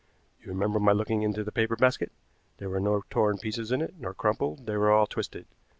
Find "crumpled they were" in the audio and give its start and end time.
4.15-4.91